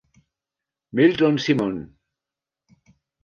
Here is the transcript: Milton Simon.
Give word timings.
Milton 0.93 1.37
Simon. 1.37 1.77